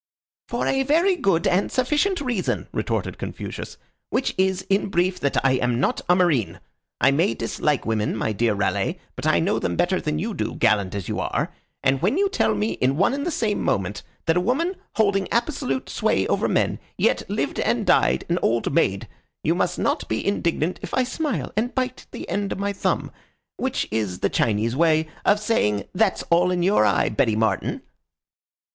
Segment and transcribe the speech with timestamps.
[0.47, 3.77] "For a very good and sufficient reason," retorted Confucius,
[4.09, 6.59] "which is, in brief, that I am not a marine.
[6.99, 10.55] I may dislike women, my dear Raleigh, but I know them better than you do,
[10.55, 11.53] gallant as you are;
[11.83, 15.31] and when you tell me in one and the same moment that a woman holding
[15.31, 19.07] absolute sway over men yet lived and died an old maid,
[19.43, 23.11] you must not be indignant if I smile and bite the end of my thumb,
[23.57, 27.83] which is the Chinese way of saying that's all in your eye, Betty Martin."